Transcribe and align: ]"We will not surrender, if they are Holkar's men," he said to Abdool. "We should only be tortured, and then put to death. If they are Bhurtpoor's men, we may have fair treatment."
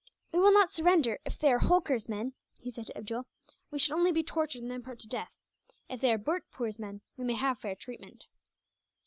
]"We 0.33 0.39
will 0.39 0.51
not 0.51 0.71
surrender, 0.71 1.19
if 1.25 1.37
they 1.37 1.53
are 1.53 1.59
Holkar's 1.59 2.09
men," 2.09 2.33
he 2.59 2.71
said 2.71 2.87
to 2.87 2.97
Abdool. 2.97 3.27
"We 3.69 3.77
should 3.77 3.91
only 3.93 4.11
be 4.11 4.23
tortured, 4.23 4.63
and 4.63 4.71
then 4.71 4.81
put 4.81 4.97
to 5.01 5.07
death. 5.07 5.37
If 5.89 6.01
they 6.01 6.11
are 6.11 6.17
Bhurtpoor's 6.17 6.79
men, 6.79 7.01
we 7.17 7.23
may 7.23 7.35
have 7.35 7.59
fair 7.59 7.75
treatment." 7.75 8.25